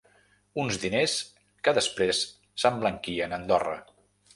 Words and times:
Uns 0.63 0.79
diners 0.85 1.13
que 1.67 1.75
després 1.81 2.25
s’emblanquien 2.65 3.41
a 3.41 3.41
Andorra. 3.45 3.83